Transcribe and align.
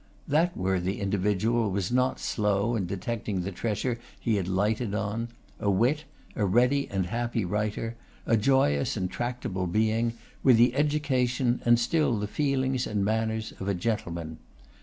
That 0.27 0.57
worthy 0.57 0.99
individual 0.99 1.69
was 1.69 1.91
not 1.91 2.19
slow 2.19 2.75
in 2.75 2.87
detecting 2.87 3.41
the 3.41 3.51
treasure 3.51 3.99
he 4.19 4.37
had 4.37 4.47
lighted 4.47 4.95
on; 4.95 5.27
a 5.59 5.69
wit, 5.69 6.05
a 6.35 6.43
ready 6.43 6.89
and 6.89 7.05
happy 7.05 7.45
writer, 7.45 7.95
a 8.25 8.35
joyous 8.35 8.97
and 8.97 9.11
tractable 9.11 9.67
being, 9.67 10.13
with 10.41 10.57
the 10.57 10.73
education, 10.73 11.61
and 11.65 11.79
still 11.79 12.17
the 12.17 12.25
feelings 12.25 12.87
and 12.87 13.05
manners, 13.05 13.53
of 13.59 13.67
a 13.67 13.75
gentleman. 13.75 14.39